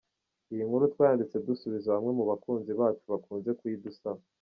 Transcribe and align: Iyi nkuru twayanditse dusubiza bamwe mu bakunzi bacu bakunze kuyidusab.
Iyi 0.51 0.63
nkuru 0.67 0.91
twayanditse 0.93 1.35
dusubiza 1.47 1.95
bamwe 1.95 2.11
mu 2.17 2.23
bakunzi 2.31 2.71
bacu 2.79 3.03
bakunze 3.13 3.49
kuyidusab. 3.59 4.17